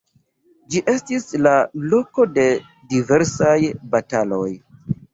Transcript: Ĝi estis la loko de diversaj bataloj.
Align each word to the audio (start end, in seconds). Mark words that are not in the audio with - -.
Ĝi 0.75 0.81
estis 0.93 1.27
la 1.49 1.53
loko 1.93 2.27
de 2.39 2.49
diversaj 2.97 3.57
bataloj. 3.97 4.53